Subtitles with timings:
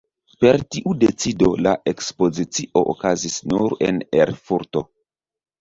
[0.43, 4.85] Per tiu decido la ekspozicio okazis nur en Erfurto.